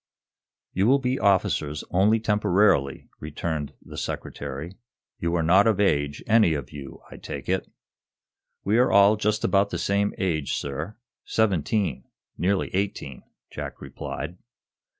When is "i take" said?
7.11-7.47